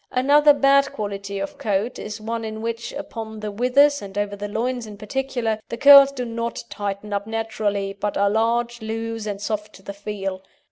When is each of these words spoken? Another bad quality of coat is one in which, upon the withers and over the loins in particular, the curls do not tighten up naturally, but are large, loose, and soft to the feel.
Another 0.09 0.51
bad 0.55 0.91
quality 0.93 1.37
of 1.37 1.59
coat 1.59 1.99
is 1.99 2.19
one 2.19 2.43
in 2.43 2.63
which, 2.63 2.91
upon 2.91 3.39
the 3.39 3.51
withers 3.51 4.01
and 4.01 4.17
over 4.17 4.35
the 4.35 4.47
loins 4.47 4.87
in 4.87 4.97
particular, 4.97 5.59
the 5.69 5.77
curls 5.77 6.11
do 6.11 6.25
not 6.25 6.63
tighten 6.71 7.13
up 7.13 7.27
naturally, 7.27 7.93
but 7.93 8.17
are 8.17 8.31
large, 8.31 8.81
loose, 8.81 9.27
and 9.27 9.39
soft 9.39 9.73
to 9.75 9.83
the 9.83 9.93
feel. 9.93 10.41